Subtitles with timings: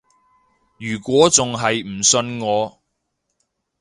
[0.79, 2.79] 如果仲係唔信我